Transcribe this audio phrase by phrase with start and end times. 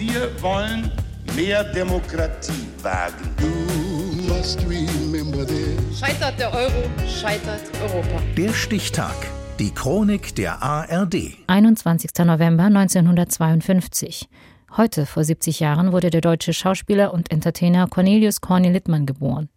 [0.00, 0.90] Wir wollen
[1.36, 2.52] mehr Demokratie
[2.82, 3.34] wagen.
[5.94, 8.22] Scheitert der Euro, scheitert Europa.
[8.34, 9.14] Der Stichtag.
[9.58, 11.34] Die Chronik der ARD.
[11.48, 12.12] 21.
[12.24, 14.30] November 1952.
[14.74, 19.50] Heute, vor 70 Jahren, wurde der deutsche Schauspieler und Entertainer Cornelius Corny Littmann geboren.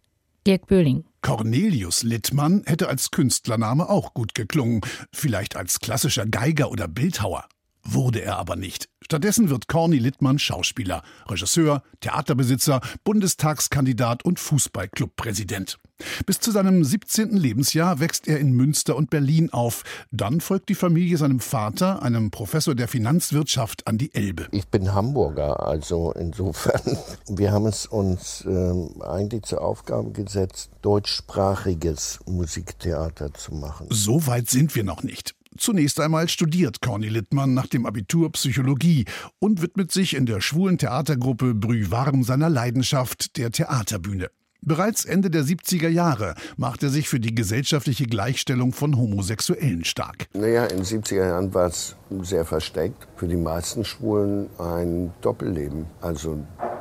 [0.46, 1.04] Dirk Böhling.
[1.22, 7.46] Cornelius Littmann hätte als Künstlername auch gut geklungen, vielleicht als klassischer Geiger oder Bildhauer.
[7.84, 8.88] Wurde er aber nicht.
[9.02, 15.78] Stattdessen wird Corny Littmann Schauspieler, Regisseur, Theaterbesitzer, Bundestagskandidat und Fußballclubpräsident.
[16.26, 17.36] Bis zu seinem 17.
[17.36, 19.84] Lebensjahr wächst er in Münster und Berlin auf.
[20.10, 24.48] Dann folgt die Familie seinem Vater, einem Professor der Finanzwirtschaft, an die Elbe.
[24.50, 26.98] Ich bin Hamburger, also insofern.
[27.28, 33.86] Wir haben es uns äh, eigentlich zur Aufgabe gesetzt, deutschsprachiges Musiktheater zu machen.
[33.90, 35.34] So weit sind wir noch nicht.
[35.56, 39.04] Zunächst einmal studiert Corny Littmann nach dem Abitur Psychologie
[39.38, 44.30] und widmet sich in der schwulen Theatergruppe Brü Warm seiner Leidenschaft, der Theaterbühne.
[44.66, 50.26] Bereits Ende der 70er Jahre macht er sich für die gesellschaftliche Gleichstellung von Homosexuellen stark.
[50.32, 53.06] Naja, in den 70er Jahren war es sehr versteckt.
[53.16, 55.84] Für die meisten Schwulen ein Doppelleben.
[56.00, 56.38] Also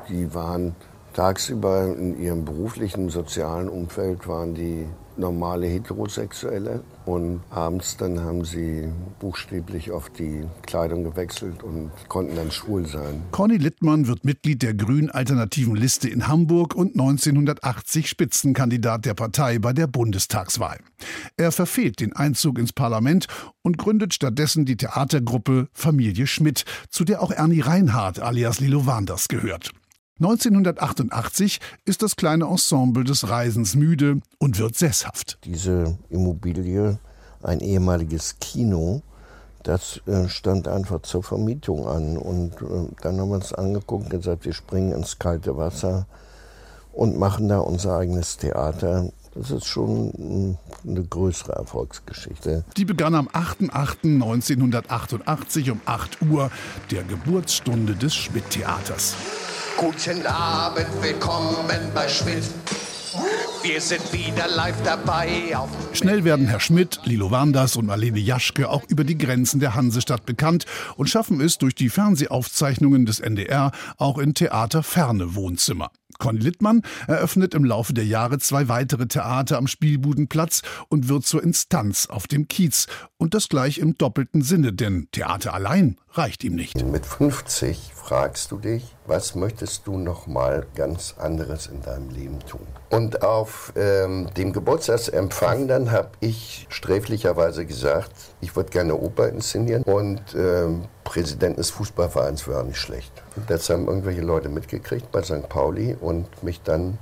[0.08, 0.76] die waren
[1.14, 8.90] tagsüber in ihrem beruflichen, sozialen Umfeld waren die normale Heterosexuelle und abends dann haben sie
[9.20, 13.22] buchstäblich auf die Kleidung gewechselt und konnten dann schwul sein.
[13.32, 19.60] Conny Littmann wird Mitglied der Grünen Alternativen Liste in Hamburg und 1980 Spitzenkandidat der Partei
[19.60, 20.80] bei der Bundestagswahl.
[21.38, 23.28] Er verfehlt den Einzug ins Parlament
[23.62, 29.28] und gründet stattdessen die Theatergruppe Familie Schmidt, zu der auch Ernie Reinhardt alias Lilo Wanders
[29.28, 29.72] gehört.
[30.20, 35.40] 1988 ist das kleine Ensemble des Reisens müde und wird sesshaft.
[35.44, 37.00] Diese Immobilie,
[37.42, 39.02] ein ehemaliges Kino,
[39.64, 42.18] das äh, stand einfach zur Vermietung an.
[42.18, 46.06] Und äh, dann haben wir uns angeguckt und gesagt, wir springen ins kalte Wasser
[46.92, 49.10] und machen da unser eigenes Theater.
[49.34, 52.66] Das ist schon eine größere Erfolgsgeschichte.
[52.78, 56.52] Die begann am 8.8.1988 um 8 Uhr,
[56.92, 59.16] der Geburtsstunde des Schmidt-Theaters.
[59.78, 62.44] Guten Abend, willkommen bei Schmidt.
[63.64, 65.56] Wir sind wieder live dabei.
[65.94, 70.26] Schnell werden Herr Schmidt, Lilo Wanders und Marlene Jaschke auch über die Grenzen der Hansestadt
[70.26, 75.92] bekannt und schaffen es durch die Fernsehaufzeichnungen des NDR auch in theaterferne Wohnzimmer.
[76.20, 81.44] Conny Littmann eröffnet im Laufe der Jahre zwei weitere Theater am Spielbudenplatz und wird zur
[81.44, 82.88] Instanz auf dem Kiez.
[83.18, 86.84] Und das gleich im doppelten Sinne, denn Theater allein reicht ihm nicht.
[86.86, 92.40] Mit 50 fragst du dich, was möchtest du noch mal ganz anderes in deinem Leben
[92.40, 92.68] tun?
[92.90, 99.84] Und auf ähm, dem Geburtstagsempfang dann habe ich sträflicherweise gesagt, ich würde gerne Oper inszenieren
[99.84, 103.12] und ähm, Präsident des Fußballvereins wäre nicht schlecht.
[103.48, 105.50] Das haben irgendwelche Leute mitgekriegt bei St.
[105.50, 106.98] Pauli und mich dann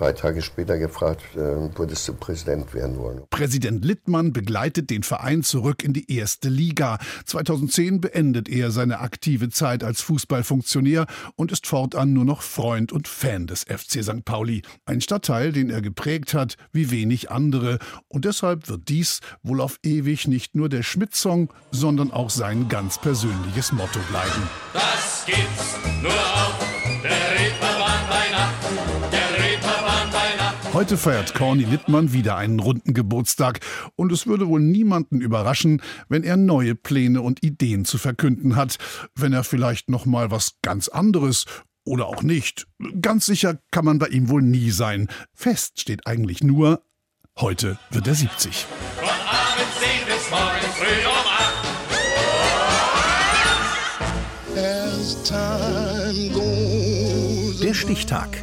[0.00, 1.38] drei Tage später gefragt, äh,
[1.76, 3.22] würdest du Präsident werden wollen.
[3.28, 6.98] Präsident Littmann begleitet den Verein zurück in die erste Liga.
[7.26, 11.06] 2010 beendet er seine aktive Zeit als Fußballfunktionär
[11.36, 14.24] und ist fortan nur noch Freund und Fan des FC St.
[14.24, 14.62] Pauli.
[14.86, 17.78] Ein Stadtteil, den er geprägt hat, wie wenig andere.
[18.08, 22.98] Und deshalb wird dies wohl auf ewig nicht nur der Schmidt-Song, sondern auch sein ganz
[22.98, 24.48] persönliches Motto bleiben.
[24.72, 26.39] Das gibt's nur
[30.80, 33.60] Heute feiert Corny Littmann wieder einen runden Geburtstag
[33.96, 38.78] und es würde wohl niemanden überraschen, wenn er neue Pläne und Ideen zu verkünden hat,
[39.14, 41.44] wenn er vielleicht noch mal was ganz anderes
[41.84, 42.66] oder auch nicht.
[43.02, 45.08] Ganz sicher kann man bei ihm wohl nie sein.
[45.34, 46.82] Fest steht eigentlich nur,
[47.38, 48.64] heute wird er 70.
[48.96, 51.12] Von abends 10 bis morgens früh um
[57.58, 57.62] 8.
[57.62, 58.42] Der Stichtag